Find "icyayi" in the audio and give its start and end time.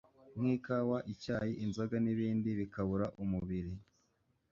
1.13-1.53